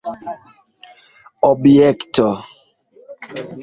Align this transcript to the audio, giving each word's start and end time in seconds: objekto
objekto 1.49 2.29